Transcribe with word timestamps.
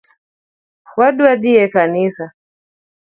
Wadwa 0.97 1.31
dhii 1.41 1.59
e 1.63 1.65
kanisa. 1.75 2.25